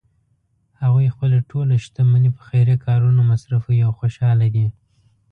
هغوی 0.81 1.07
خپله 1.13 1.37
ټول 1.51 1.67
شتمني 1.83 2.29
په 2.37 2.41
خیریه 2.47 2.77
کارونو 2.85 3.21
مصرفوی 3.31 3.77
او 3.87 3.91
خوشحاله 3.99 4.47
دي 4.55 4.67